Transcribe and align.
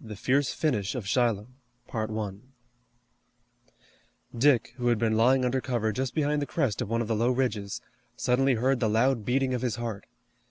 THE 0.00 0.16
FIERCE 0.16 0.54
FINISH 0.54 0.94
OF 0.94 1.06
SHILOH 1.06 1.46
Dick, 4.34 4.72
who 4.78 4.86
had 4.88 4.98
been 4.98 5.14
lying 5.14 5.44
under 5.44 5.60
cover 5.60 5.92
just 5.92 6.14
behind 6.14 6.40
the 6.40 6.46
crest 6.46 6.80
of 6.80 6.88
one 6.88 7.02
of 7.02 7.08
the 7.08 7.14
low 7.14 7.30
ridges, 7.30 7.82
suddenly 8.16 8.54
heard 8.54 8.80
the 8.80 8.88
loud 8.88 9.26
beating 9.26 9.52
of 9.52 9.60
his 9.60 9.76
heart. 9.76 10.06